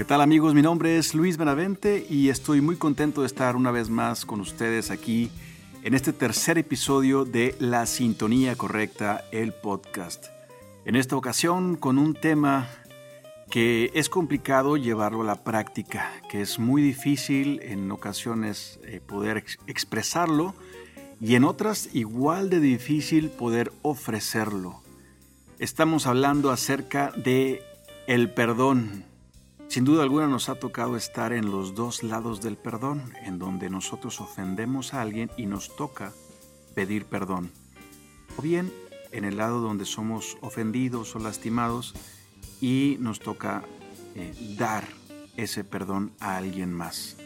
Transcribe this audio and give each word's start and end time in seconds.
¿Qué 0.00 0.06
tal 0.06 0.22
amigos? 0.22 0.54
Mi 0.54 0.62
nombre 0.62 0.96
es 0.96 1.14
Luis 1.14 1.36
Benavente 1.36 2.06
y 2.08 2.30
estoy 2.30 2.62
muy 2.62 2.76
contento 2.76 3.20
de 3.20 3.26
estar 3.26 3.54
una 3.54 3.70
vez 3.70 3.90
más 3.90 4.24
con 4.24 4.40
ustedes 4.40 4.90
aquí 4.90 5.30
en 5.82 5.92
este 5.92 6.14
tercer 6.14 6.56
episodio 6.56 7.26
de 7.26 7.54
La 7.58 7.84
Sintonía 7.84 8.56
Correcta, 8.56 9.26
el 9.30 9.52
podcast. 9.52 10.28
En 10.86 10.96
esta 10.96 11.16
ocasión 11.16 11.76
con 11.76 11.98
un 11.98 12.14
tema 12.14 12.70
que 13.50 13.90
es 13.92 14.08
complicado 14.08 14.78
llevarlo 14.78 15.20
a 15.20 15.26
la 15.26 15.44
práctica, 15.44 16.10
que 16.30 16.40
es 16.40 16.58
muy 16.58 16.80
difícil 16.80 17.60
en 17.62 17.92
ocasiones 17.92 18.80
eh, 18.84 19.02
poder 19.06 19.44
expresarlo 19.66 20.54
y 21.20 21.34
en 21.34 21.44
otras 21.44 21.90
igual 21.92 22.48
de 22.48 22.60
difícil 22.60 23.28
poder 23.28 23.70
ofrecerlo. 23.82 24.80
Estamos 25.58 26.06
hablando 26.06 26.50
acerca 26.50 27.12
de 27.22 27.62
el 28.06 28.30
perdón. 28.30 29.09
Sin 29.70 29.84
duda 29.84 30.02
alguna 30.02 30.26
nos 30.26 30.48
ha 30.48 30.56
tocado 30.56 30.96
estar 30.96 31.32
en 31.32 31.48
los 31.48 31.76
dos 31.76 32.02
lados 32.02 32.40
del 32.40 32.56
perdón, 32.56 33.14
en 33.22 33.38
donde 33.38 33.70
nosotros 33.70 34.20
ofendemos 34.20 34.94
a 34.94 35.00
alguien 35.00 35.30
y 35.36 35.46
nos 35.46 35.76
toca 35.76 36.12
pedir 36.74 37.04
perdón. 37.04 37.52
O 38.36 38.42
bien 38.42 38.72
en 39.12 39.24
el 39.24 39.36
lado 39.36 39.60
donde 39.60 39.84
somos 39.84 40.36
ofendidos 40.40 41.14
o 41.14 41.20
lastimados 41.20 41.94
y 42.60 42.96
nos 42.98 43.20
toca 43.20 43.62
eh, 44.16 44.56
dar 44.58 44.88
ese 45.36 45.62
perdón 45.62 46.10
a 46.18 46.36
alguien 46.36 46.72
más. 46.72 47.16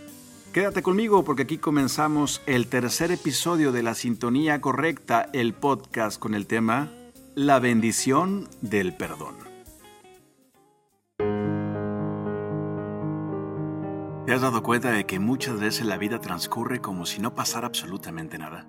Quédate 0.53 0.83
conmigo 0.83 1.25
porque 1.25 1.45
aquí 1.45 1.57
comenzamos 1.57 2.43
el 2.45 2.67
tercer 2.67 3.11
episodio 3.11 3.73
de 3.73 3.83
La 3.83 3.95
Sintonía 3.95 4.61
Correcta, 4.61 5.31
el 5.33 5.55
podcast 5.55 6.19
con 6.19 6.35
el 6.35 6.47
tema 6.47 6.93
La 7.35 7.59
bendición 7.59 8.51
del 8.61 8.95
perdón. 8.95 9.54
¿Te 14.27 14.33
has 14.33 14.41
dado 14.41 14.63
cuenta 14.63 14.91
de 14.91 15.05
que 15.05 15.19
muchas 15.19 15.61
veces 15.61 15.85
la 15.85 15.99
vida 15.99 16.19
transcurre 16.19 16.81
como 16.81 17.05
si 17.05 17.21
no 17.21 17.35
pasara 17.35 17.67
absolutamente 17.67 18.39
nada? 18.39 18.67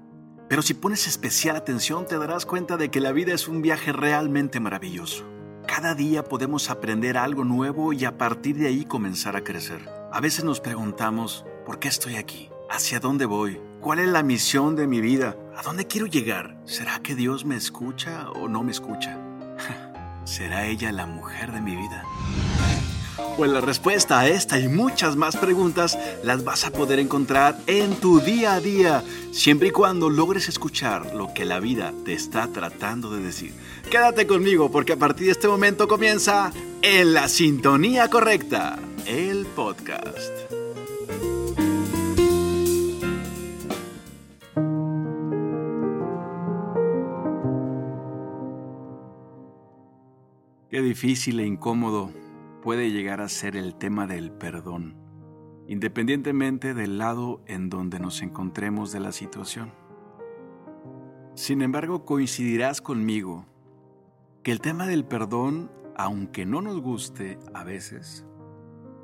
Pero 0.50 0.62
si 0.62 0.73
pones 0.73 1.08
especial 1.08 1.56
atención 1.56 2.06
te 2.06 2.17
darás 2.17 2.45
cuenta 2.45 2.75
de 2.75 2.92
que 2.92 3.00
la 3.00 3.14
vida 3.14 3.34
es 3.34 3.47
un 3.47 3.62
viaje 3.62 3.94
realmente 3.94 4.59
maravilloso. 4.59 5.23
Cada 5.66 5.95
día 5.95 6.25
podemos 6.25 6.70
aprender 6.70 7.17
algo 7.17 7.45
nuevo 7.45 7.94
y 7.94 8.03
a 8.03 8.17
partir 8.17 8.58
de 8.58 8.67
ahí 8.67 8.84
comenzar 8.84 9.38
a 9.38 9.45
crecer. 9.45 9.88
A 10.12 10.20
veces 10.20 10.44
nos 10.44 10.59
preguntamos, 10.59 11.45
¿por 11.66 11.80
qué 11.80 11.88
estoy 11.88 12.17
aquí? 12.17 12.50
¿Hacia 12.69 13.00
dónde 13.00 13.25
voy? 13.25 13.62
¿Cuál 13.80 14.00
es 14.00 14.09
la 14.09 14.23
misión 14.23 14.75
de 14.75 14.88
mi 14.88 15.00
vida? 15.00 15.38
¿A 15.56 15.62
dónde 15.62 15.88
quiero 15.88 16.06
llegar? 16.06 16.58
¿Será 16.66 17.00
que 17.00 17.16
Dios 17.16 17.45
me 17.45 17.56
escucha 17.56 18.30
o 18.31 18.50
no 18.50 18.62
me 18.62 18.73
escucha? 18.73 19.17
¿Será 20.25 20.66
ella 20.66 20.92
la 20.92 21.06
mujer 21.06 21.53
de 21.53 21.62
mi 21.62 21.78
vida? 21.78 22.03
Pues 23.38 23.52
la 23.52 23.61
respuesta 23.61 24.19
a 24.19 24.27
esta 24.27 24.59
y 24.59 24.67
muchas 24.67 25.16
más 25.16 25.38
preguntas 25.38 25.97
las 26.23 26.44
vas 26.44 26.66
a 26.66 26.71
poder 26.71 26.99
encontrar 26.99 27.57
en 27.67 27.95
tu 27.95 28.19
día 28.19 28.53
a 28.53 28.59
día, 28.59 29.03
siempre 29.31 29.69
y 29.69 29.72
cuando 29.72 30.09
logres 30.09 30.49
escuchar 30.49 31.13
lo 31.13 31.33
que 31.33 31.45
la 31.45 31.59
vida 31.59 31.94
te 32.03 32.13
está 32.13 32.47
tratando 32.47 33.09
de 33.11 33.22
decir. 33.22 33.53
Quédate 33.89 34.27
conmigo 34.27 34.69
porque 34.72 34.94
a 34.94 34.97
partir 34.97 35.27
de 35.27 35.31
este 35.31 35.47
momento 35.47 35.88
comienza 35.88 36.52
En 36.81 37.13
la 37.13 37.27
Sintonía 37.30 38.09
Correcta, 38.09 38.80
el 39.05 39.45
podcast. 39.45 40.31
Qué 50.69 50.81
difícil 50.81 51.39
e 51.39 51.45
incómodo 51.45 52.25
puede 52.66 52.89
llegar 52.89 53.21
a 53.21 53.30
ser 53.30 53.55
el 53.55 53.75
tema 53.75 54.08
del 54.08 54.31
perdón, 54.31 54.97
independientemente 55.67 56.73
del 56.73 56.97
lado 56.97 57.44
en 57.45 57.69
donde 57.69 57.99
nos 57.99 58.23
encontremos 58.23 58.91
de 58.91 59.00
la 59.00 59.12
situación. 59.12 59.72
Sin 61.35 61.62
embargo, 61.62 62.06
coincidirás 62.06 62.81
conmigo 62.81 63.45
que 64.41 64.51
el 64.51 64.62
tema 64.62 64.88
del 64.88 65.06
perdón, 65.06 65.69
aunque 65.95 66.47
no 66.47 66.63
nos 66.63 66.81
guste 66.81 67.38
a 67.53 67.63
veces, 67.63 68.25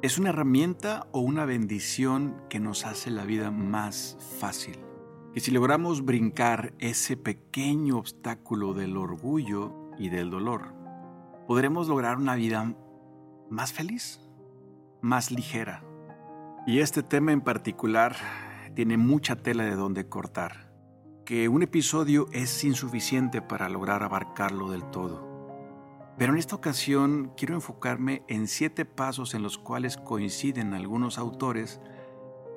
es 0.02 0.18
una 0.18 0.30
herramienta 0.30 1.06
o 1.12 1.20
una 1.20 1.46
bendición 1.46 2.42
que 2.50 2.60
nos 2.60 2.88
hace 2.88 3.12
la 3.12 3.26
vida 3.26 3.52
más 3.52 4.18
fácil. 4.40 4.80
Que 5.36 5.40
si 5.40 5.52
logramos 5.52 6.04
brincar 6.04 6.74
ese 6.80 7.16
pequeño 7.16 8.00
obstáculo 8.00 8.74
del 8.74 8.98
orgullo 8.98 9.92
y 10.00 10.10
del 10.10 10.32
dolor, 10.32 10.74
podremos 11.46 11.88
lograr 11.88 12.18
una 12.18 12.34
vida 12.34 12.76
más 13.52 13.74
feliz, 13.74 14.22
más 15.02 15.30
ligera. 15.30 15.84
Y 16.66 16.80
este 16.80 17.04
tema 17.04 17.34
en 17.34 17.42
particular 17.42 18.16
tiene 18.76 18.96
mucha 18.96 19.36
tela 19.36 19.66
de 19.66 19.76
donde 19.76 20.08
cortar, 20.08 20.72
que 21.26 21.50
un 21.50 21.62
episodio 21.62 22.28
es 22.32 22.64
insuficiente 22.64 23.42
para 23.42 23.68
lograr 23.68 24.04
abarcarlo 24.04 24.72
del 24.72 24.90
todo. 24.90 25.30
Pero 26.18 26.32
en 26.32 26.40
esta 26.40 26.56
ocasión 26.56 27.34
quiero 27.36 27.56
enfocarme 27.56 28.24
en 28.30 28.48
siete 28.48 28.86
pasos 28.86 29.34
en 29.34 29.44
los 29.44 29.58
cuales 29.58 29.98
coinciden 29.98 30.74
algunos 30.74 31.18
autores 31.18 31.82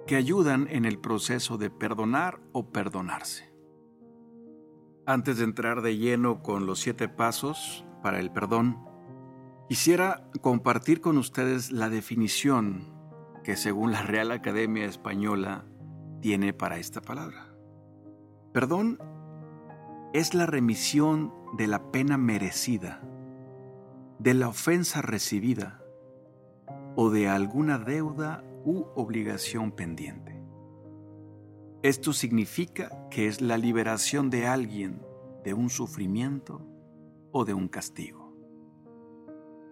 que 0.06 0.14
ayudan 0.14 0.68
en 0.70 0.84
el 0.84 0.98
proceso 0.98 1.58
de 1.58 1.70
perdonar 1.70 2.38
o 2.52 2.70
perdonarse. 2.70 3.52
Antes 5.06 5.38
de 5.38 5.44
entrar 5.44 5.82
de 5.82 5.96
lleno 5.96 6.40
con 6.42 6.66
los 6.66 6.78
siete 6.78 7.08
pasos 7.08 7.84
para 8.02 8.20
el 8.20 8.30
perdón, 8.30 8.93
Quisiera 9.68 10.30
compartir 10.42 11.00
con 11.00 11.16
ustedes 11.16 11.72
la 11.72 11.88
definición 11.88 12.92
que 13.42 13.56
según 13.56 13.92
la 13.92 14.02
Real 14.02 14.30
Academia 14.30 14.84
Española 14.84 15.64
tiene 16.20 16.52
para 16.52 16.76
esta 16.78 17.00
palabra. 17.00 17.54
Perdón 18.52 18.98
es 20.12 20.34
la 20.34 20.44
remisión 20.44 21.32
de 21.56 21.66
la 21.66 21.90
pena 21.90 22.18
merecida, 22.18 23.00
de 24.18 24.34
la 24.34 24.48
ofensa 24.48 25.00
recibida 25.00 25.82
o 26.94 27.10
de 27.10 27.28
alguna 27.28 27.78
deuda 27.78 28.44
u 28.64 28.84
obligación 28.94 29.72
pendiente. 29.72 30.42
Esto 31.82 32.12
significa 32.12 33.08
que 33.10 33.28
es 33.28 33.40
la 33.40 33.58
liberación 33.58 34.28
de 34.28 34.46
alguien 34.46 35.02
de 35.42 35.54
un 35.54 35.70
sufrimiento 35.70 36.66
o 37.32 37.44
de 37.44 37.54
un 37.54 37.68
castigo. 37.68 38.23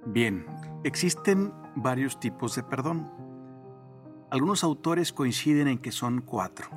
Bien, 0.04 0.46
existen 0.82 1.52
varios 1.76 2.18
tipos 2.18 2.56
de 2.56 2.64
perdón. 2.64 3.08
Algunos 4.30 4.64
autores 4.64 5.12
coinciden 5.12 5.68
en 5.68 5.78
que 5.78 5.92
son 5.92 6.22
cuatro. 6.22 6.68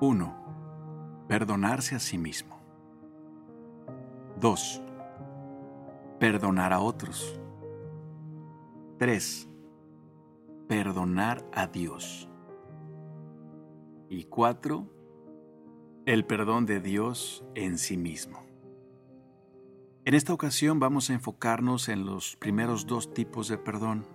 1. 0.00 1.24
Perdonarse 1.26 1.96
a 1.96 1.98
sí 1.98 2.16
mismo. 2.16 2.60
2. 4.38 4.82
Perdonar 6.20 6.72
a 6.72 6.80
otros. 6.80 7.40
3. 8.98 9.48
Perdonar 10.68 11.44
a 11.52 11.66
Dios. 11.66 12.28
Y 14.08 14.24
4. 14.24 14.86
El 16.06 16.24
perdón 16.24 16.66
de 16.66 16.80
Dios 16.80 17.44
en 17.54 17.78
sí 17.78 17.96
mismo. 17.96 18.49
En 20.06 20.14
esta 20.14 20.32
ocasión 20.32 20.80
vamos 20.80 21.10
a 21.10 21.12
enfocarnos 21.12 21.90
en 21.90 22.06
los 22.06 22.34
primeros 22.36 22.86
dos 22.86 23.12
tipos 23.12 23.48
de 23.48 23.58
perdón. 23.58 24.06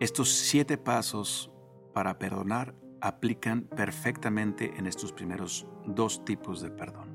Estos 0.00 0.30
siete 0.32 0.78
pasos 0.78 1.52
para 1.92 2.18
perdonar 2.18 2.74
aplican 3.02 3.64
perfectamente 3.64 4.72
en 4.78 4.86
estos 4.86 5.12
primeros 5.12 5.66
dos 5.86 6.24
tipos 6.24 6.62
de 6.62 6.70
perdón. 6.70 7.10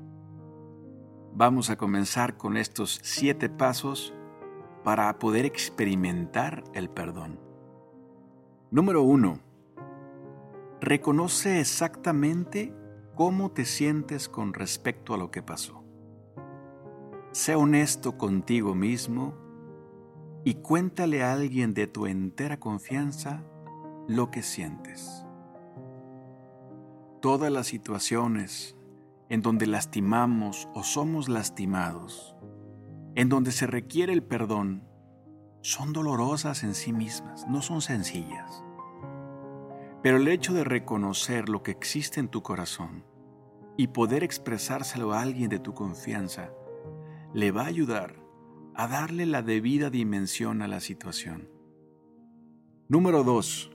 Vamos 1.34 1.70
a 1.70 1.76
comenzar 1.76 2.36
con 2.36 2.56
estos 2.56 3.00
siete 3.02 3.48
pasos 3.48 4.14
para 4.84 5.18
poder 5.18 5.44
experimentar 5.44 6.62
el 6.74 6.88
perdón. 6.90 7.40
Número 8.70 9.02
uno, 9.02 9.40
reconoce 10.80 11.58
exactamente 11.58 12.72
cómo 13.16 13.50
te 13.50 13.64
sientes 13.64 14.28
con 14.28 14.54
respecto 14.54 15.14
a 15.14 15.18
lo 15.18 15.32
que 15.32 15.42
pasó. 15.42 15.77
Sé 17.32 17.54
honesto 17.54 18.16
contigo 18.16 18.74
mismo 18.74 19.34
y 20.44 20.54
cuéntale 20.54 21.22
a 21.22 21.32
alguien 21.32 21.74
de 21.74 21.86
tu 21.86 22.06
entera 22.06 22.58
confianza 22.58 23.44
lo 24.06 24.30
que 24.30 24.42
sientes. 24.42 25.26
Todas 27.20 27.52
las 27.52 27.66
situaciones 27.66 28.76
en 29.28 29.42
donde 29.42 29.66
lastimamos 29.66 30.68
o 30.74 30.82
somos 30.82 31.28
lastimados, 31.28 32.34
en 33.14 33.28
donde 33.28 33.52
se 33.52 33.66
requiere 33.66 34.14
el 34.14 34.22
perdón, 34.22 34.84
son 35.60 35.92
dolorosas 35.92 36.62
en 36.62 36.74
sí 36.74 36.94
mismas, 36.94 37.46
no 37.46 37.60
son 37.60 37.82
sencillas. 37.82 38.64
Pero 40.02 40.16
el 40.16 40.28
hecho 40.28 40.54
de 40.54 40.64
reconocer 40.64 41.50
lo 41.50 41.62
que 41.62 41.72
existe 41.72 42.20
en 42.20 42.28
tu 42.28 42.42
corazón 42.42 43.04
y 43.76 43.88
poder 43.88 44.24
expresárselo 44.24 45.12
a 45.12 45.20
alguien 45.20 45.50
de 45.50 45.58
tu 45.58 45.74
confianza 45.74 46.50
le 47.34 47.50
va 47.50 47.62
a 47.62 47.66
ayudar 47.66 48.16
a 48.74 48.88
darle 48.88 49.26
la 49.26 49.42
debida 49.42 49.90
dimensión 49.90 50.62
a 50.62 50.68
la 50.68 50.80
situación 50.80 51.58
Número 52.90 53.22
2. 53.22 53.70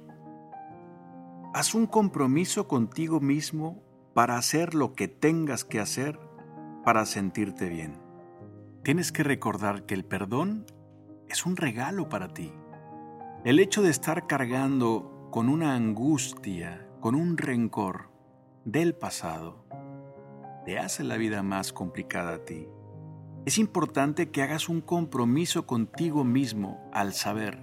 Haz 1.54 1.76
un 1.76 1.86
compromiso 1.86 2.68
contigo 2.68 3.20
mismo 3.20 3.84
para 4.16 4.40
hacer 4.40 4.74
lo 4.74 4.96
que 4.96 5.08
tengas 5.08 5.64
que 5.64 5.80
hacer 5.80 6.20
para 6.84 7.06
sentirte 7.06 7.70
bien. 7.70 8.02
Tienes 8.84 9.12
que 9.12 9.22
recordar 9.22 9.86
que 9.86 9.94
el 9.94 10.04
perdón 10.04 10.66
es 11.30 11.46
un 11.46 11.58
regalo 11.58 12.10
para 12.10 12.34
ti. 12.34 12.52
El 13.46 13.60
hecho 13.60 13.84
de 13.84 13.92
estar 13.92 14.26
cargando 14.26 15.30
con 15.30 15.48
una 15.48 15.76
angustia, 15.76 16.90
con 17.00 17.14
un 17.14 17.38
rencor 17.38 18.10
del 18.66 18.96
pasado, 18.96 19.68
te 20.66 20.80
hace 20.80 21.04
la 21.04 21.18
vida 21.18 21.44
más 21.44 21.72
complicada 21.72 22.34
a 22.34 22.46
ti. 22.46 22.68
Es 23.46 23.58
importante 23.58 24.30
que 24.30 24.42
hagas 24.42 24.70
un 24.70 24.80
compromiso 24.80 25.68
contigo 25.68 26.24
mismo 26.24 26.90
al 26.94 27.14
saber 27.14 27.62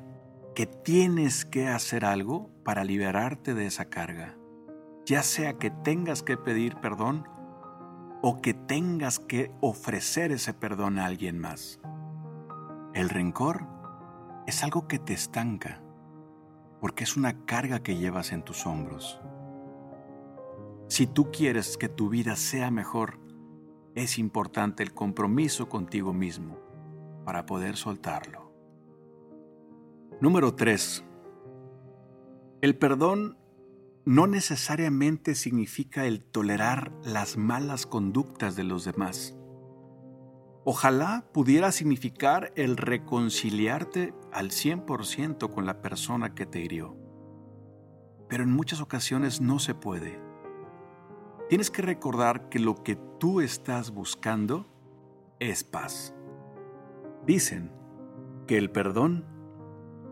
que 0.54 0.66
tienes 0.66 1.46
que 1.46 1.68
hacer 1.68 2.04
algo 2.04 2.50
para 2.64 2.84
liberarte 2.84 3.54
de 3.54 3.66
esa 3.66 3.86
carga, 3.86 4.36
ya 5.06 5.22
sea 5.22 5.54
que 5.54 5.70
tengas 5.70 6.22
que 6.22 6.36
pedir 6.36 6.76
perdón 6.76 7.26
o 8.20 8.42
que 8.42 8.52
tengas 8.52 9.18
que 9.20 9.52
ofrecer 9.62 10.32
ese 10.32 10.52
perdón 10.52 10.98
a 10.98 11.06
alguien 11.06 11.38
más. 11.38 11.80
El 12.92 13.08
rencor 13.08 13.66
es 14.46 14.62
algo 14.62 14.86
que 14.86 14.98
te 14.98 15.14
estanca, 15.14 15.80
porque 16.82 17.04
es 17.04 17.16
una 17.16 17.46
carga 17.46 17.82
que 17.82 17.96
llevas 17.96 18.32
en 18.32 18.42
tus 18.42 18.66
hombros. 18.66 19.18
Si 20.88 21.06
tú 21.06 21.30
quieres 21.30 21.78
que 21.78 21.88
tu 21.88 22.10
vida 22.10 22.36
sea 22.36 22.70
mejor, 22.70 23.19
es 23.94 24.18
importante 24.18 24.82
el 24.82 24.92
compromiso 24.94 25.68
contigo 25.68 26.12
mismo 26.12 26.58
para 27.24 27.46
poder 27.46 27.76
soltarlo. 27.76 28.52
Número 30.20 30.54
3. 30.54 31.04
El 32.60 32.76
perdón 32.76 33.38
no 34.04 34.26
necesariamente 34.26 35.34
significa 35.34 36.06
el 36.06 36.22
tolerar 36.22 36.92
las 37.02 37.36
malas 37.36 37.86
conductas 37.86 38.56
de 38.56 38.64
los 38.64 38.84
demás. 38.84 39.36
Ojalá 40.64 41.26
pudiera 41.32 41.72
significar 41.72 42.52
el 42.54 42.76
reconciliarte 42.76 44.14
al 44.32 44.50
100% 44.50 45.52
con 45.52 45.64
la 45.64 45.80
persona 45.80 46.34
que 46.34 46.46
te 46.46 46.60
hirió. 46.60 46.96
Pero 48.28 48.44
en 48.44 48.50
muchas 48.50 48.80
ocasiones 48.80 49.40
no 49.40 49.58
se 49.58 49.74
puede. 49.74 50.29
Tienes 51.50 51.72
que 51.72 51.82
recordar 51.82 52.48
que 52.48 52.60
lo 52.60 52.76
que 52.76 52.94
tú 52.94 53.40
estás 53.40 53.90
buscando 53.90 54.68
es 55.40 55.64
paz. 55.64 56.14
Dicen 57.26 57.72
que 58.46 58.56
el 58.56 58.70
perdón 58.70 59.24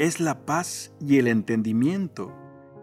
es 0.01 0.19
la 0.19 0.45
paz 0.45 0.93
y 0.99 1.19
el 1.19 1.29
entendimiento 1.29 2.35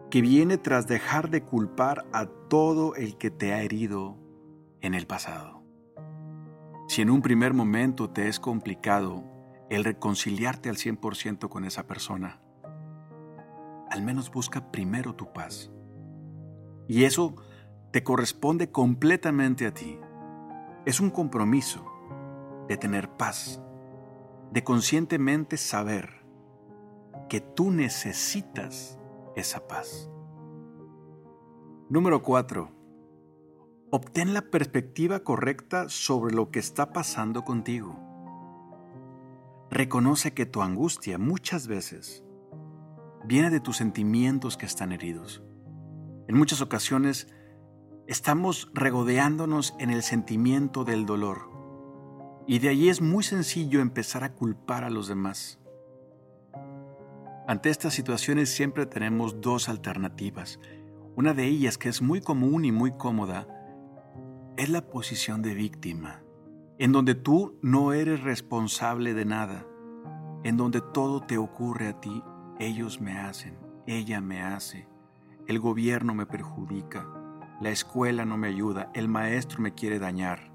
que 0.09 0.21
viene 0.21 0.57
tras 0.57 0.87
dejar 0.87 1.29
de 1.29 1.43
culpar 1.43 2.05
a 2.13 2.27
todo 2.27 2.95
el 2.95 3.17
que 3.17 3.29
te 3.29 3.51
ha 3.51 3.61
herido 3.61 4.17
en 4.79 4.93
el 4.93 5.05
pasado. 5.05 5.61
Si 6.87 7.01
en 7.01 7.09
un 7.09 7.21
primer 7.21 7.53
momento 7.53 8.09
te 8.09 8.29
es 8.29 8.39
complicado 8.39 9.25
el 9.69 9.83
reconciliarte 9.83 10.69
al 10.69 10.77
100% 10.77 11.49
con 11.49 11.65
esa 11.65 11.87
persona, 11.87 12.39
al 13.89 14.01
menos 14.01 14.31
busca 14.31 14.71
primero 14.71 15.13
tu 15.13 15.33
paz. 15.33 15.73
Y 16.87 17.03
eso 17.03 17.35
te 17.95 18.03
corresponde 18.03 18.71
completamente 18.71 19.65
a 19.65 19.73
ti. 19.73 19.97
Es 20.85 20.99
un 20.99 21.09
compromiso 21.09 21.81
de 22.67 22.75
tener 22.75 23.07
paz, 23.15 23.63
de 24.51 24.65
conscientemente 24.65 25.55
saber 25.55 26.09
que 27.29 27.39
tú 27.39 27.71
necesitas 27.71 28.99
esa 29.37 29.65
paz. 29.65 30.11
Número 31.87 32.21
4. 32.21 32.69
Obtén 33.91 34.33
la 34.33 34.41
perspectiva 34.41 35.21
correcta 35.21 35.87
sobre 35.87 36.35
lo 36.35 36.51
que 36.51 36.59
está 36.59 36.91
pasando 36.91 37.45
contigo. 37.45 37.97
Reconoce 39.71 40.33
que 40.33 40.45
tu 40.45 40.61
angustia 40.61 41.17
muchas 41.17 41.67
veces 41.67 42.25
viene 43.23 43.49
de 43.49 43.61
tus 43.61 43.77
sentimientos 43.77 44.57
que 44.57 44.65
están 44.65 44.91
heridos. 44.91 45.41
En 46.27 46.35
muchas 46.37 46.59
ocasiones 46.59 47.29
estamos 48.07 48.69
regodeándonos 48.73 49.75
en 49.79 49.89
el 49.89 50.03
sentimiento 50.03 50.83
del 50.83 51.05
dolor 51.05 51.49
y 52.47 52.59
de 52.59 52.69
allí 52.69 52.89
es 52.89 53.01
muy 53.01 53.23
sencillo 53.23 53.81
empezar 53.81 54.23
a 54.23 54.33
culpar 54.33 54.83
a 54.83 54.91
los 54.91 55.07
demás. 55.07 55.59
Ante 57.47 57.69
estas 57.69 57.93
situaciones 57.93 58.49
siempre 58.49 58.85
tenemos 58.85 59.41
dos 59.41 59.69
alternativas. 59.69 60.59
Una 61.15 61.33
de 61.33 61.45
ellas, 61.45 61.77
que 61.77 61.89
es 61.89 62.01
muy 62.01 62.21
común 62.21 62.65
y 62.65 62.71
muy 62.71 62.91
cómoda, 62.91 63.47
es 64.57 64.69
la 64.69 64.87
posición 64.87 65.41
de 65.41 65.53
víctima, 65.53 66.21
en 66.77 66.91
donde 66.91 67.15
tú 67.15 67.57
no 67.61 67.93
eres 67.93 68.21
responsable 68.21 69.13
de 69.13 69.25
nada, 69.25 69.65
en 70.43 70.57
donde 70.57 70.81
todo 70.81 71.21
te 71.21 71.37
ocurre 71.37 71.87
a 71.87 71.99
ti, 71.99 72.23
ellos 72.59 73.01
me 73.01 73.17
hacen, 73.17 73.57
ella 73.87 74.21
me 74.21 74.41
hace, 74.41 74.87
el 75.47 75.59
gobierno 75.59 76.13
me 76.13 76.25
perjudica, 76.25 77.07
la 77.61 77.69
escuela 77.69 78.25
no 78.25 78.37
me 78.37 78.47
ayuda, 78.47 78.91
el 78.93 79.07
maestro 79.07 79.61
me 79.61 79.73
quiere 79.73 79.99
dañar. 79.99 80.51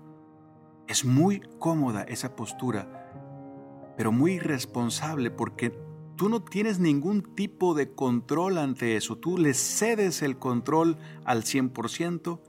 Es 0.86 1.04
muy 1.04 1.40
cómoda 1.58 2.02
esa 2.02 2.34
postura, 2.36 3.94
pero 3.96 4.12
muy 4.12 4.32
irresponsable 4.32 5.30
porque 5.30 5.72
Tú 6.20 6.28
no 6.28 6.42
tienes 6.42 6.78
ningún 6.78 7.34
tipo 7.34 7.72
de 7.72 7.94
control 7.94 8.58
ante 8.58 8.94
eso. 8.94 9.16
Tú 9.16 9.38
le 9.38 9.54
cedes 9.54 10.20
el 10.20 10.38
control 10.38 10.98
al 11.24 11.44
100% 11.44 12.42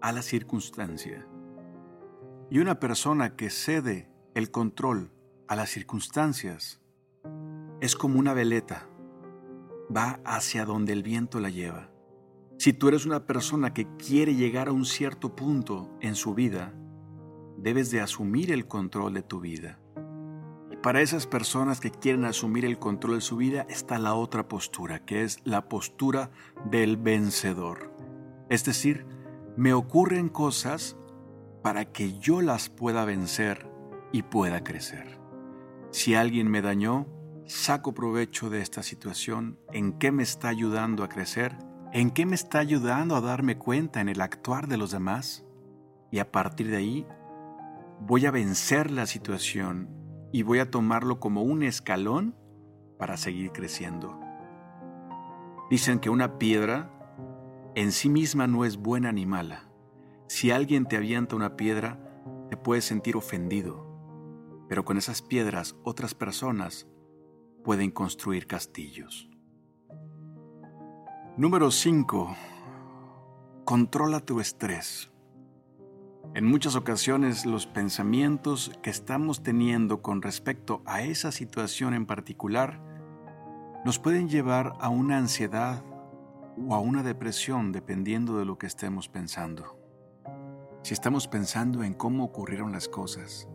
a 0.00 0.10
la 0.10 0.22
circunstancia. 0.22 1.24
Y 2.50 2.58
una 2.58 2.80
persona 2.80 3.36
que 3.36 3.48
cede 3.48 4.10
el 4.34 4.50
control 4.50 5.12
a 5.46 5.54
las 5.54 5.70
circunstancias 5.70 6.80
es 7.80 7.94
como 7.94 8.18
una 8.18 8.34
veleta. 8.34 8.88
Va 9.96 10.18
hacia 10.24 10.64
donde 10.64 10.92
el 10.92 11.04
viento 11.04 11.38
la 11.38 11.50
lleva. 11.50 11.92
Si 12.58 12.72
tú 12.72 12.88
eres 12.88 13.04
una 13.04 13.26
persona 13.26 13.74
que 13.74 13.86
quiere 13.96 14.34
llegar 14.34 14.68
a 14.68 14.72
un 14.72 14.86
cierto 14.86 15.36
punto 15.36 15.90
en 16.00 16.14
su 16.14 16.34
vida, 16.34 16.72
debes 17.58 17.90
de 17.90 18.00
asumir 18.00 18.50
el 18.50 18.66
control 18.66 19.14
de 19.14 19.22
tu 19.22 19.40
vida. 19.40 19.78
Para 20.82 21.02
esas 21.02 21.26
personas 21.26 21.80
que 21.80 21.90
quieren 21.90 22.24
asumir 22.24 22.64
el 22.64 22.78
control 22.78 23.16
de 23.16 23.20
su 23.20 23.36
vida 23.36 23.66
está 23.68 23.98
la 23.98 24.14
otra 24.14 24.48
postura, 24.48 25.04
que 25.04 25.22
es 25.22 25.40
la 25.44 25.68
postura 25.68 26.30
del 26.70 26.96
vencedor. 26.96 27.92
Es 28.48 28.64
decir, 28.64 29.04
me 29.56 29.72
ocurren 29.72 30.28
cosas 30.28 30.96
para 31.62 31.86
que 31.86 32.18
yo 32.18 32.40
las 32.40 32.68
pueda 32.68 33.04
vencer 33.04 33.68
y 34.12 34.22
pueda 34.22 34.62
crecer. 34.62 35.18
Si 35.90 36.14
alguien 36.14 36.48
me 36.48 36.62
dañó, 36.62 37.06
saco 37.46 37.92
provecho 37.92 38.48
de 38.48 38.60
esta 38.60 38.82
situación, 38.82 39.58
en 39.72 39.98
qué 39.98 40.12
me 40.12 40.22
está 40.22 40.48
ayudando 40.48 41.02
a 41.02 41.08
crecer, 41.08 41.56
en 41.92 42.10
qué 42.10 42.26
me 42.26 42.34
está 42.34 42.58
ayudando 42.58 43.16
a 43.16 43.20
darme 43.20 43.58
cuenta 43.58 44.00
en 44.00 44.08
el 44.08 44.20
actuar 44.20 44.68
de 44.68 44.76
los 44.76 44.90
demás, 44.90 45.44
y 46.10 46.18
a 46.18 46.30
partir 46.30 46.70
de 46.70 46.76
ahí 46.76 47.06
voy 48.00 48.26
a 48.26 48.30
vencer 48.30 48.90
la 48.90 49.06
situación 49.06 49.88
y 50.32 50.42
voy 50.42 50.58
a 50.58 50.70
tomarlo 50.70 51.20
como 51.20 51.42
un 51.42 51.62
escalón 51.62 52.36
para 52.98 53.16
seguir 53.16 53.52
creciendo. 53.52 54.20
Dicen 55.70 55.98
que 55.98 56.10
una 56.10 56.38
piedra 56.38 56.90
en 57.74 57.92
sí 57.92 58.08
misma 58.08 58.46
no 58.46 58.64
es 58.64 58.76
buena 58.76 59.12
ni 59.12 59.26
mala. 59.26 59.68
Si 60.28 60.50
alguien 60.50 60.86
te 60.86 60.96
avienta 60.96 61.36
una 61.36 61.56
piedra, 61.56 61.98
te 62.48 62.56
puedes 62.56 62.84
sentir 62.84 63.16
ofendido, 63.16 63.86
pero 64.68 64.84
con 64.84 64.96
esas 64.96 65.22
piedras 65.22 65.76
otras 65.84 66.14
personas 66.14 66.86
pueden 67.64 67.90
construir 67.90 68.46
castillos. 68.46 69.28
Número 71.38 71.70
5. 71.70 72.34
Controla 73.66 74.20
tu 74.20 74.40
estrés. 74.40 75.10
En 76.34 76.46
muchas 76.46 76.76
ocasiones 76.76 77.44
los 77.44 77.66
pensamientos 77.66 78.72
que 78.82 78.88
estamos 78.88 79.42
teniendo 79.42 80.00
con 80.00 80.22
respecto 80.22 80.80
a 80.86 81.02
esa 81.02 81.32
situación 81.32 81.92
en 81.92 82.06
particular 82.06 82.80
nos 83.84 83.98
pueden 83.98 84.30
llevar 84.30 84.78
a 84.80 84.88
una 84.88 85.18
ansiedad 85.18 85.84
o 86.66 86.74
a 86.74 86.80
una 86.80 87.02
depresión 87.02 87.70
dependiendo 87.70 88.38
de 88.38 88.46
lo 88.46 88.56
que 88.56 88.66
estemos 88.66 89.10
pensando. 89.10 89.78
Si 90.80 90.94
estamos 90.94 91.28
pensando 91.28 91.84
en 91.84 91.92
cómo 91.92 92.24
ocurrieron 92.24 92.72
las 92.72 92.88
cosas, 92.88 93.46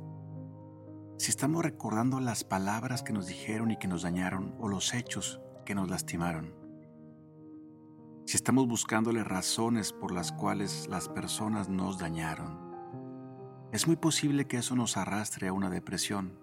si 1.17 1.31
estamos 1.31 1.63
recordando 1.63 2.19
las 2.19 2.43
palabras 2.43 3.01
que 3.01 3.11
nos 3.11 3.25
dijeron 3.25 3.71
y 3.71 3.77
que 3.77 3.87
nos 3.87 4.03
dañaron 4.03 4.53
o 4.59 4.67
los 4.67 4.93
hechos 4.93 5.41
que 5.65 5.73
nos 5.73 5.89
lastimaron, 5.89 6.60
si 8.25 8.37
estamos 8.37 8.67
buscándole 8.67 9.23
razones 9.23 9.93
por 9.93 10.11
las 10.11 10.31
cuales 10.31 10.87
las 10.89 11.09
personas 11.09 11.69
nos 11.69 11.97
dañaron, 11.97 12.59
es 13.71 13.87
muy 13.87 13.95
posible 13.95 14.45
que 14.47 14.57
eso 14.57 14.75
nos 14.75 14.97
arrastre 14.97 15.47
a 15.47 15.53
una 15.53 15.69
depresión 15.69 16.37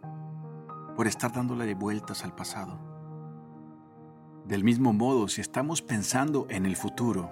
por 0.96 1.06
estar 1.06 1.32
dándole 1.32 1.74
vueltas 1.74 2.24
al 2.24 2.34
pasado. 2.34 2.80
Del 4.46 4.64
mismo 4.64 4.92
modo, 4.92 5.28
si 5.28 5.40
estamos 5.40 5.82
pensando 5.82 6.46
en 6.48 6.66
el 6.66 6.74
futuro, 6.74 7.30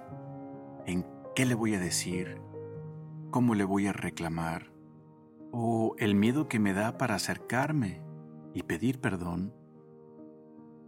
en 0.87 1.07
qué 1.35 1.47
le 1.47 1.55
voy 1.55 1.75
a 1.75 1.81
decir, 1.81 2.41
cómo 3.31 3.55
le 3.55 3.65
voy 3.65 3.87
a 3.87 3.93
reclamar, 3.93 4.71
o 5.51 5.95
el 5.99 6.15
miedo 6.15 6.47
que 6.47 6.59
me 6.59 6.75
da 6.75 6.99
para 6.99 7.15
acercarme 7.15 8.03
y 8.55 8.63
pedir 8.63 9.01
perdón, 9.01 9.55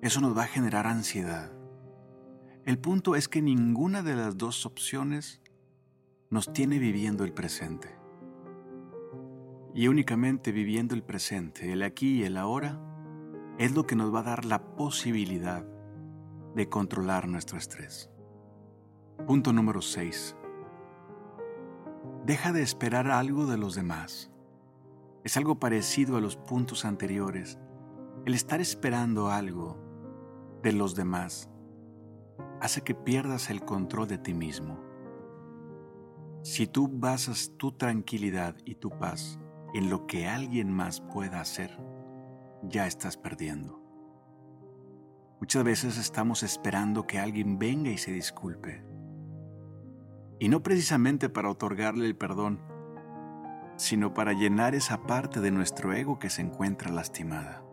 eso 0.03 0.21
nos 0.21 0.37
va 0.37 0.43
a 0.43 0.49
generar 0.49 0.87
ansiedad. 0.87 1.58
El 2.68 2.78
punto 2.78 3.16
es 3.16 3.28
que 3.28 3.40
ninguna 3.40 4.02
de 4.02 4.14
las 4.14 4.37
dos 4.37 4.66
opciones 4.66 5.40
nos 6.28 6.52
tiene 6.52 6.78
viviendo 6.78 7.25
el 7.25 7.32
presente. 7.32 7.98
Y 9.72 9.88
únicamente 9.88 10.52
viviendo 10.52 10.94
el 10.94 11.02
presente, 11.02 11.72
el 11.72 11.82
aquí 11.82 12.18
y 12.18 12.25
el 12.25 12.37
ahora, 12.37 12.78
es 13.56 13.75
lo 13.75 13.87
que 13.87 13.96
nos 13.96 14.14
va 14.14 14.20
a 14.20 14.25
dar 14.25 14.44
la 14.44 14.76
posibilidad 14.76 15.64
de 16.54 16.68
controlar 16.68 17.26
nuestro 17.26 17.56
estrés. 17.56 18.10
Punto 19.26 19.54
número 19.54 19.80
6. 19.80 20.37
Deja 22.26 22.52
de 22.52 22.60
esperar 22.60 23.10
algo 23.10 23.46
de 23.46 23.56
los 23.56 23.76
demás. 23.76 24.30
Es 25.25 25.38
algo 25.38 25.58
parecido 25.58 26.18
a 26.18 26.20
los 26.20 26.37
puntos 26.37 26.84
anteriores. 26.84 27.58
El 28.26 28.34
estar 28.34 28.60
esperando 28.60 29.30
algo 29.30 29.78
de 30.62 30.75
los 30.75 30.94
demás 30.94 31.48
hace 32.61 32.83
que 32.83 32.95
pierdas 32.95 33.50
el 33.50 33.65
control 33.65 34.09
de 34.09 34.19
ti 34.19 34.35
mismo. 34.35 34.81
Si 36.43 36.67
tú 36.67 36.88
basas 36.88 37.53
tu 37.57 37.73
tranquilidad 37.73 38.57
y 38.65 38.77
tu 38.77 38.91
paz 38.91 39.38
en 39.75 39.91
lo 39.91 40.07
que 40.07 40.27
alguien 40.27 40.73
más 40.73 41.00
pueda 41.00 41.41
hacer, 41.41 41.79
ya 42.62 42.87
estás 42.87 43.17
perdiendo. 43.17 43.83
Muchas 45.41 45.62
veces 45.62 45.99
estamos 45.99 46.43
esperando 46.43 47.07
que 47.07 47.19
alguien 47.19 47.59
venga 47.59 47.91
y 47.91 47.99
se 47.99 48.12
disculpe. 48.12 48.85
Y 50.41 50.49
no 50.49 50.62
precisamente 50.62 51.29
para 51.29 51.50
otorgarle 51.50 52.07
el 52.07 52.17
perdón, 52.17 52.61
sino 53.77 54.15
para 54.15 54.33
llenar 54.33 54.75
esa 54.75 55.07
parte 55.07 55.41
de 55.41 55.53
nuestro 55.53 55.93
ego 55.93 56.19
que 56.19 56.31
se 56.31 56.43
encuentra 56.43 56.91
lastimada. 56.91 57.67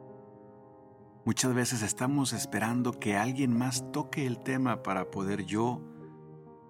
Muchas 1.25 1.55
veces 1.55 1.81
estamos 1.81 2.33
esperando 2.33 2.99
que 2.99 3.17
alguien 3.17 3.57
más 3.57 3.91
toque 3.91 4.27
el 4.27 4.37
tema 4.37 4.83
para 4.83 5.09
poder 5.09 5.43
yo 5.43 5.81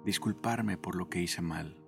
disculparme 0.06 0.78
por 0.78 0.96
lo 0.96 1.10
que 1.10 1.22
hice 1.22 1.42
mal. 1.42 1.84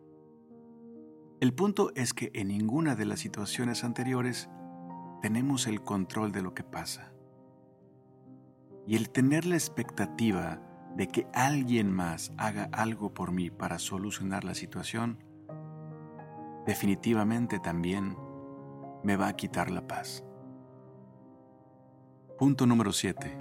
El 1.40 1.54
punto 1.54 1.94
es 1.96 2.14
que 2.14 2.30
en 2.34 2.50
ninguna 2.50 2.96
de 2.96 3.06
las 3.06 3.22
situaciones 3.22 3.86
anteriores 3.86 4.50
tenemos 5.22 5.66
el 5.66 5.82
control 5.82 6.34
de 6.34 6.42
lo 6.42 6.54
que 6.54 6.66
pasa. 6.66 7.14
Y 8.86 8.98
el 8.98 9.12
tener 9.12 9.46
la 9.46 9.56
expectativa 9.56 10.62
de 10.94 11.08
que 11.08 11.26
alguien 11.34 11.90
más 11.90 12.34
haga 12.38 12.68
algo 12.74 13.14
por 13.14 13.32
mí 13.32 13.50
para 13.50 13.80
solucionar 13.80 14.44
la 14.44 14.56
situación, 14.56 15.24
definitivamente 16.66 17.60
también 17.60 18.18
me 19.06 19.16
va 19.16 19.30
a 19.30 19.38
quitar 19.38 19.72
la 19.72 19.88
paz. 19.88 20.27
Punto 22.38 22.68
número 22.68 22.94
7. 22.94 23.36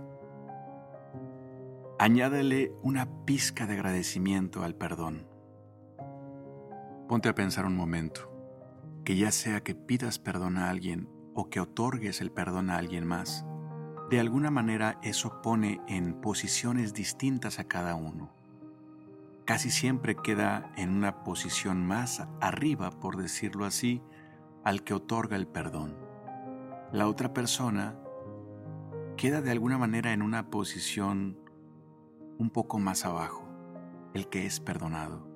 Añádele 1.99 2.73
una 2.83 3.27
pizca 3.27 3.67
de 3.67 3.75
agradecimiento 3.75 4.63
al 4.63 4.75
perdón. 4.75 5.27
Ponte 7.07 7.29
a 7.29 7.35
pensar 7.35 7.67
un 7.67 7.77
momento, 7.77 8.33
que 9.05 9.15
ya 9.19 9.33
sea 9.33 9.63
que 9.63 9.75
pidas 9.75 10.19
perdón 10.19 10.57
a 10.57 10.71
alguien 10.71 11.11
o 11.35 11.51
que 11.51 11.61
otorgues 11.61 12.23
el 12.23 12.31
perdón 12.31 12.71
a 12.71 12.79
alguien 12.79 13.07
más, 13.07 13.45
de 14.09 14.19
alguna 14.19 14.51
manera 14.51 14.99
eso 15.03 15.43
pone 15.43 15.83
en 15.89 16.15
posiciones 16.23 16.95
distintas 16.95 17.59
a 17.59 17.65
cada 17.65 17.97
uno. 17.97 18.31
Casi 19.45 19.71
siempre 19.71 20.17
queda 20.17 20.73
en 20.79 20.89
una 20.89 21.23
posición 21.23 21.85
más 21.85 22.27
arriba, 22.41 22.91
por 22.93 23.19
decirlo 23.19 23.67
así, 23.67 24.01
al 24.65 24.85
que 24.85 24.95
otorga 24.95 25.37
el 25.37 25.47
perdón. 25.47 25.99
La 26.93 27.09
otra 27.09 27.35
persona 27.35 28.01
queda 29.17 29.41
de 29.41 29.51
alguna 29.51 29.79
manera 29.79 30.13
en 30.13 30.21
una 30.21 30.51
posición 30.51 31.39
un 32.39 32.51
poco 32.51 32.79
más 32.79 33.07
abajo, 33.07 33.49
el 34.13 34.29
que 34.29 34.45
es 34.45 34.61
perdonado. 34.61 35.27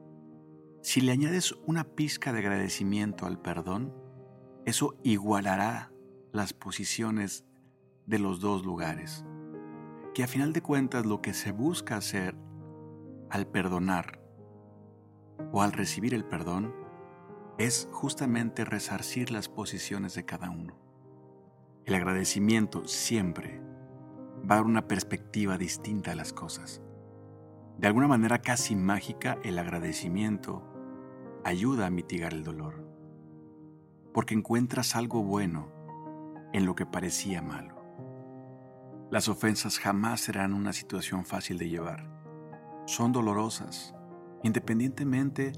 Si 0.82 1.00
le 1.00 1.12
añades 1.12 1.54
una 1.66 1.84
pizca 1.84 2.32
de 2.32 2.40
agradecimiento 2.40 3.26
al 3.26 3.40
perdón, 3.40 3.94
eso 4.66 4.96
igualará 5.02 5.92
las 6.32 6.52
posiciones 6.52 7.46
de 8.06 8.18
los 8.18 8.40
dos 8.40 8.64
lugares. 8.64 9.24
Que 10.14 10.24
a 10.24 10.28
final 10.28 10.52
de 10.52 10.62
cuentas 10.62 11.06
lo 11.06 11.22
que 11.22 11.32
se 11.32 11.52
busca 11.52 11.96
hacer 11.96 12.36
al 13.30 13.46
perdonar 13.46 14.20
o 15.52 15.62
al 15.62 15.72
recibir 15.72 16.12
el 16.12 16.24
perdón 16.24 16.74
es 17.56 17.88
justamente 17.92 18.64
resarcir 18.64 19.30
las 19.30 19.48
posiciones 19.48 20.14
de 20.14 20.24
cada 20.26 20.50
uno. 20.50 20.78
El 21.86 21.94
agradecimiento 21.94 22.86
siempre 22.86 23.69
va 24.48 24.54
a 24.54 24.58
dar 24.58 24.66
una 24.66 24.86
perspectiva 24.86 25.58
distinta 25.58 26.12
a 26.12 26.14
las 26.14 26.32
cosas. 26.32 26.82
De 27.78 27.86
alguna 27.86 28.08
manera 28.08 28.42
casi 28.42 28.76
mágica, 28.76 29.38
el 29.42 29.58
agradecimiento 29.58 30.62
ayuda 31.44 31.86
a 31.86 31.90
mitigar 31.90 32.34
el 32.34 32.44
dolor, 32.44 32.84
porque 34.12 34.34
encuentras 34.34 34.96
algo 34.96 35.22
bueno 35.22 35.72
en 36.52 36.66
lo 36.66 36.74
que 36.74 36.86
parecía 36.86 37.42
malo. 37.42 37.80
Las 39.10 39.28
ofensas 39.28 39.78
jamás 39.78 40.20
serán 40.20 40.52
una 40.52 40.72
situación 40.72 41.24
fácil 41.24 41.58
de 41.58 41.68
llevar. 41.68 42.08
Son 42.86 43.12
dolorosas, 43.12 43.94
independientemente 44.42 45.52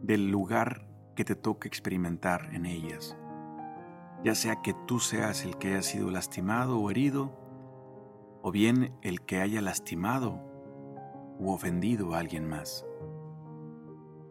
del 0.00 0.30
lugar 0.30 0.86
que 1.14 1.24
te 1.24 1.34
toque 1.34 1.68
experimentar 1.68 2.50
en 2.54 2.66
ellas. 2.66 3.16
Ya 4.24 4.34
sea 4.34 4.62
que 4.62 4.74
tú 4.86 5.00
seas 5.00 5.44
el 5.44 5.58
que 5.58 5.68
haya 5.68 5.82
sido 5.82 6.10
lastimado 6.10 6.78
o 6.78 6.90
herido, 6.90 7.43
o 8.46 8.52
bien 8.52 8.94
el 9.00 9.22
que 9.22 9.40
haya 9.40 9.62
lastimado 9.62 10.38
u 11.38 11.50
ofendido 11.50 12.14
a 12.14 12.18
alguien 12.18 12.46
más. 12.46 12.84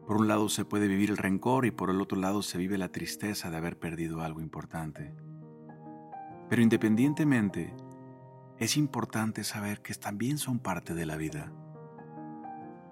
Por 0.05 0.17
un 0.17 0.27
lado 0.27 0.49
se 0.49 0.65
puede 0.65 0.87
vivir 0.87 1.09
el 1.09 1.17
rencor 1.17 1.65
y 1.65 1.71
por 1.71 1.89
el 1.89 1.99
otro 1.99 2.19
lado 2.19 2.43
se 2.43 2.59
vive 2.59 2.77
la 2.77 2.89
tristeza 2.89 3.49
de 3.49 3.57
haber 3.57 3.79
perdido 3.79 4.21
algo 4.21 4.39
importante. 4.39 5.15
Pero 6.47 6.61
independientemente, 6.61 7.73
es 8.59 8.77
importante 8.77 9.43
saber 9.43 9.81
que 9.81 9.95
también 9.95 10.37
son 10.37 10.59
parte 10.59 10.93
de 10.93 11.07
la 11.07 11.17
vida. 11.17 11.51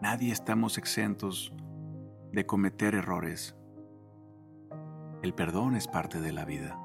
Nadie 0.01 0.31
estamos 0.31 0.79
exentos 0.79 1.53
de 2.31 2.47
cometer 2.47 2.95
errores. 2.95 3.55
El 5.21 5.35
perdón 5.35 5.75
es 5.75 5.87
parte 5.87 6.19
de 6.19 6.31
la 6.31 6.45
vida. 6.45 6.79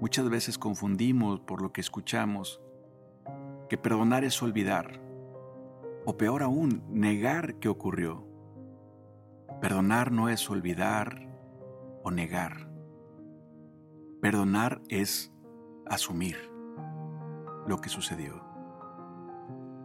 Muchas 0.00 0.28
veces 0.30 0.58
confundimos 0.58 1.40
por 1.40 1.60
lo 1.60 1.72
que 1.72 1.80
escuchamos 1.80 2.60
que 3.68 3.76
perdonar 3.76 4.24
es 4.24 4.40
olvidar, 4.42 5.00
o 6.04 6.16
peor 6.16 6.42
aún, 6.42 6.84
negar 6.88 7.56
que 7.56 7.68
ocurrió. 7.68 8.24
Perdonar 9.60 10.12
no 10.12 10.28
es 10.28 10.48
olvidar 10.48 11.28
o 12.04 12.10
negar. 12.10 12.70
Perdonar 14.22 14.80
es 14.88 15.32
asumir 15.86 16.36
lo 17.66 17.80
que 17.80 17.88
sucedió 17.88 18.42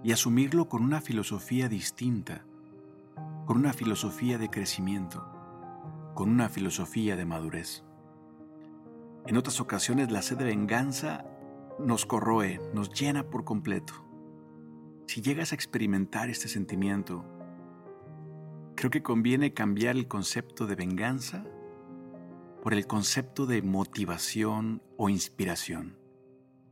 y 0.03 0.11
asumirlo 0.11 0.69
con 0.69 0.83
una 0.83 1.01
filosofía 1.01 1.69
distinta, 1.69 2.45
con 3.45 3.57
una 3.57 3.73
filosofía 3.73 4.37
de 4.37 4.49
crecimiento, 4.49 5.27
con 6.13 6.29
una 6.29 6.49
filosofía 6.49 7.15
de 7.15 7.25
madurez. 7.25 7.83
En 9.25 9.37
otras 9.37 9.61
ocasiones 9.61 10.11
la 10.11 10.21
sed 10.21 10.37
de 10.37 10.45
venganza 10.45 11.25
nos 11.79 12.05
corroe, 12.05 12.59
nos 12.73 12.89
llena 12.89 13.29
por 13.29 13.45
completo. 13.45 13.93
Si 15.07 15.21
llegas 15.21 15.51
a 15.51 15.55
experimentar 15.55 16.29
este 16.29 16.47
sentimiento, 16.47 17.25
creo 18.75 18.91
que 18.91 19.01
conviene 19.01 19.53
cambiar 19.53 19.95
el 19.95 20.07
concepto 20.07 20.67
de 20.67 20.75
venganza 20.75 21.45
por 22.61 22.73
el 22.73 22.85
concepto 22.85 23.45
de 23.45 23.61
motivación 23.61 24.81
o 24.97 25.09
inspiración. 25.09 25.97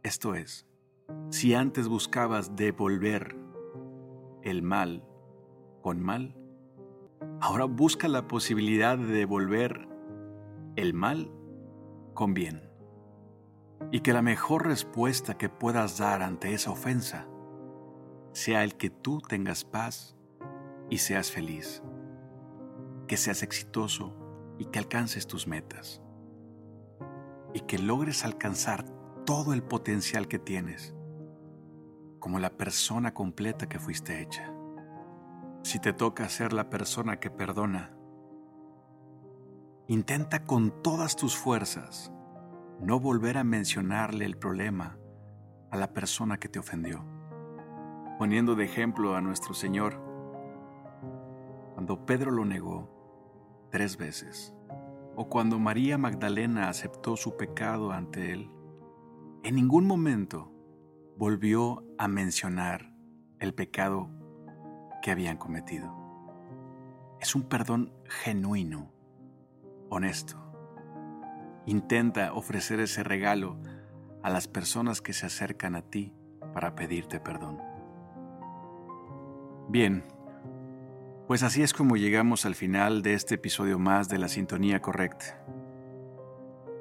Esto 0.03 0.35
es, 0.35 0.65
si 1.29 1.53
antes 1.53 1.87
buscabas 1.87 2.55
devolver 2.55 3.35
el 4.43 4.61
mal 4.61 5.05
con 5.81 6.01
mal, 6.01 6.35
ahora 7.39 7.65
busca 7.65 8.09
la 8.09 8.27
posibilidad 8.27 8.97
de 8.97 9.05
devolver 9.05 9.87
el 10.75 10.93
mal 10.93 11.31
bien. 12.27 12.69
Y 13.91 14.01
que 14.01 14.13
la 14.13 14.21
mejor 14.21 14.67
respuesta 14.67 15.37
que 15.37 15.49
puedas 15.49 15.97
dar 15.97 16.21
ante 16.21 16.53
esa 16.53 16.71
ofensa 16.71 17.27
sea 18.31 18.63
el 18.63 18.77
que 18.77 18.89
tú 18.89 19.21
tengas 19.21 19.65
paz 19.65 20.15
y 20.89 20.99
seas 20.99 21.31
feliz, 21.31 21.81
que 23.07 23.17
seas 23.17 23.43
exitoso 23.43 24.15
y 24.57 24.65
que 24.65 24.79
alcances 24.79 25.27
tus 25.27 25.47
metas 25.47 26.01
y 27.53 27.61
que 27.61 27.79
logres 27.79 28.23
alcanzar 28.23 28.85
todo 29.25 29.53
el 29.53 29.63
potencial 29.63 30.27
que 30.27 30.39
tienes 30.39 30.95
como 32.19 32.39
la 32.39 32.51
persona 32.51 33.13
completa 33.13 33.67
que 33.67 33.79
fuiste 33.79 34.21
hecha. 34.21 34.53
Si 35.63 35.79
te 35.79 35.91
toca 35.91 36.29
ser 36.29 36.53
la 36.53 36.69
persona 36.69 37.19
que 37.19 37.31
perdona, 37.31 37.97
intenta 39.91 40.45
con 40.45 40.81
todas 40.81 41.17
tus 41.17 41.35
fuerzas 41.35 42.13
no 42.79 43.01
volver 43.01 43.37
a 43.37 43.43
mencionarle 43.43 44.23
el 44.23 44.37
problema 44.37 44.97
a 45.69 45.75
la 45.75 45.91
persona 45.91 46.37
que 46.37 46.47
te 46.47 46.59
ofendió. 46.59 47.03
Poniendo 48.17 48.55
de 48.55 48.63
ejemplo 48.63 49.17
a 49.17 49.21
nuestro 49.21 49.53
Señor, 49.53 50.01
cuando 51.73 52.05
Pedro 52.05 52.31
lo 52.31 52.45
negó 52.45 53.67
tres 53.69 53.97
veces, 53.97 54.55
o 55.17 55.27
cuando 55.27 55.59
María 55.59 55.97
Magdalena 55.97 56.69
aceptó 56.69 57.17
su 57.17 57.35
pecado 57.35 57.91
ante 57.91 58.31
él, 58.31 58.49
en 59.43 59.55
ningún 59.55 59.85
momento 59.85 60.53
volvió 61.17 61.83
a 61.97 62.07
mencionar 62.07 62.95
el 63.39 63.53
pecado 63.53 64.09
que 65.01 65.11
habían 65.11 65.35
cometido. 65.35 65.93
Es 67.19 67.35
un 67.35 67.43
perdón 67.43 67.93
genuino, 68.05 69.00
honesto. 69.91 70.37
Intenta 71.65 72.33
ofrecer 72.33 72.79
ese 72.79 73.03
regalo 73.03 73.57
a 74.23 74.29
las 74.29 74.47
personas 74.47 75.01
que 75.01 75.13
se 75.13 75.25
acercan 75.25 75.75
a 75.75 75.81
ti 75.81 76.15
para 76.53 76.75
pedirte 76.75 77.19
perdón. 77.19 77.59
Bien, 79.69 80.03
pues 81.27 81.43
así 81.43 81.61
es 81.61 81.73
como 81.73 81.97
llegamos 81.97 82.45
al 82.45 82.55
final 82.55 83.03
de 83.03 83.13
este 83.13 83.35
episodio 83.35 83.77
más 83.77 84.09
de 84.09 84.17
la 84.17 84.27
sintonía 84.27 84.81
correcta. 84.81 85.45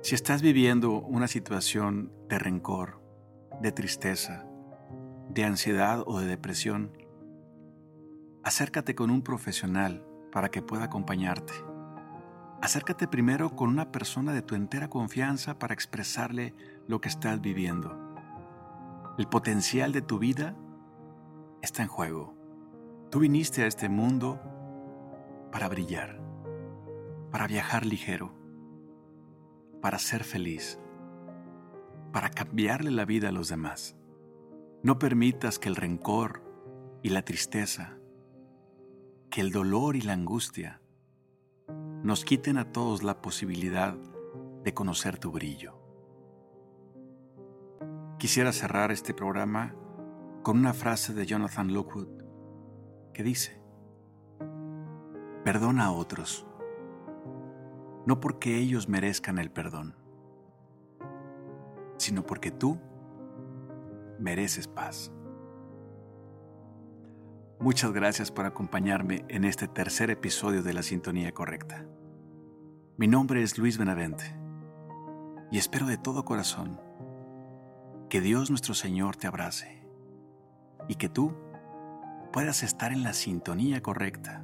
Si 0.02 0.14
estás 0.14 0.40
viviendo 0.40 0.92
una 0.92 1.28
situación 1.28 2.12
de 2.28 2.38
rencor, 2.38 3.02
de 3.60 3.72
tristeza, 3.72 4.46
de 5.28 5.44
ansiedad 5.44 6.02
o 6.06 6.20
de 6.20 6.26
depresión, 6.26 6.92
acércate 8.42 8.94
con 8.94 9.10
un 9.10 9.22
profesional 9.22 10.06
para 10.32 10.50
que 10.50 10.62
pueda 10.62 10.84
acompañarte. 10.84 11.69
Acércate 12.62 13.08
primero 13.08 13.56
con 13.56 13.70
una 13.70 13.90
persona 13.90 14.34
de 14.34 14.42
tu 14.42 14.54
entera 14.54 14.90
confianza 14.90 15.58
para 15.58 15.72
expresarle 15.72 16.54
lo 16.86 17.00
que 17.00 17.08
estás 17.08 17.40
viviendo. 17.40 17.96
El 19.16 19.28
potencial 19.28 19.92
de 19.92 20.02
tu 20.02 20.18
vida 20.18 20.54
está 21.62 21.82
en 21.82 21.88
juego. 21.88 22.34
Tú 23.10 23.20
viniste 23.20 23.62
a 23.62 23.66
este 23.66 23.88
mundo 23.88 24.38
para 25.50 25.68
brillar, 25.68 26.20
para 27.30 27.46
viajar 27.46 27.86
ligero, 27.86 28.34
para 29.80 29.98
ser 29.98 30.22
feliz, 30.22 30.78
para 32.12 32.28
cambiarle 32.28 32.90
la 32.90 33.06
vida 33.06 33.30
a 33.30 33.32
los 33.32 33.48
demás. 33.48 33.96
No 34.82 34.98
permitas 34.98 35.58
que 35.58 35.70
el 35.70 35.76
rencor 35.76 36.42
y 37.02 37.08
la 37.08 37.22
tristeza, 37.22 37.96
que 39.30 39.40
el 39.40 39.50
dolor 39.50 39.96
y 39.96 40.02
la 40.02 40.12
angustia 40.12 40.79
nos 42.02 42.24
quiten 42.24 42.56
a 42.56 42.72
todos 42.72 43.02
la 43.02 43.20
posibilidad 43.20 43.94
de 44.64 44.74
conocer 44.74 45.18
tu 45.18 45.30
brillo. 45.30 45.74
Quisiera 48.18 48.52
cerrar 48.52 48.90
este 48.90 49.12
programa 49.12 49.74
con 50.42 50.58
una 50.58 50.72
frase 50.72 51.12
de 51.12 51.26
Jonathan 51.26 51.72
Lockwood 51.72 52.08
que 53.12 53.22
dice, 53.22 53.60
perdona 55.44 55.86
a 55.86 55.92
otros, 55.92 56.46
no 58.06 58.20
porque 58.20 58.58
ellos 58.58 58.88
merezcan 58.88 59.38
el 59.38 59.50
perdón, 59.50 59.94
sino 61.98 62.24
porque 62.24 62.50
tú 62.50 62.78
mereces 64.18 64.68
paz. 64.68 65.12
Muchas 67.60 67.92
gracias 67.92 68.32
por 68.32 68.46
acompañarme 68.46 69.26
en 69.28 69.44
este 69.44 69.68
tercer 69.68 70.10
episodio 70.10 70.62
de 70.62 70.72
La 70.72 70.82
Sintonía 70.82 71.32
Correcta. 71.32 71.84
Mi 72.96 73.06
nombre 73.06 73.42
es 73.42 73.58
Luis 73.58 73.76
Benavente 73.76 74.34
y 75.50 75.58
espero 75.58 75.84
de 75.84 75.98
todo 75.98 76.24
corazón 76.24 76.80
que 78.08 78.22
Dios 78.22 78.48
nuestro 78.48 78.72
Señor 78.72 79.16
te 79.16 79.26
abrace 79.26 79.86
y 80.88 80.94
que 80.94 81.10
tú 81.10 81.36
puedas 82.32 82.62
estar 82.62 82.92
en 82.92 83.02
la 83.02 83.12
sintonía 83.12 83.82
correcta 83.82 84.42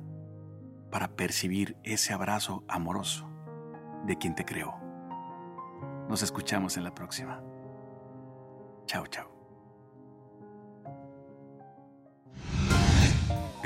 para 0.91 1.17
percibir 1.17 1.79
ese 1.85 2.13
abrazo 2.13 2.65
amoroso 2.69 3.31
de 4.05 4.19
quien 4.19 4.35
te 4.35 4.45
creó. 4.45 4.75
Nos 6.07 6.23
escuchamos 6.23 6.77
en 6.77 6.85
la 6.85 6.95
próxima. 6.95 7.43
Chao, 8.85 9.07
chao. 9.07 9.36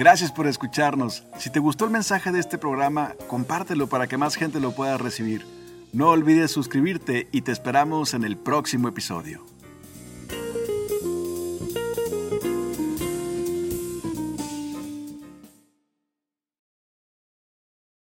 Gracias 0.01 0.33
por 0.33 0.47
escucharnos. 0.47 1.25
Si 1.37 1.51
te 1.51 1.59
gustó 1.59 1.85
el 1.85 1.91
mensaje 1.91 2.33
de 2.33 2.41
este 2.41 2.57
programa, 2.57 3.17
compártelo 3.29 3.87
para 3.87 4.07
que 4.07 4.17
más 4.17 4.35
gente 4.35 4.59
lo 4.59 4.73
pueda 4.73 4.97
recibir. 4.97 5.45
No 5.93 6.09
olvides 6.09 6.51
suscribirte 6.51 7.29
y 7.33 7.43
te 7.43 7.53
esperamos 7.53 8.15
en 8.15 8.25
el 8.25 8.39
próximo 8.39 8.89
episodio. 8.89 9.45